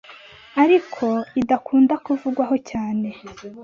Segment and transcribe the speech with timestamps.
[0.63, 1.05] ariko
[1.41, 3.07] idakunda kuvugwaho cyane,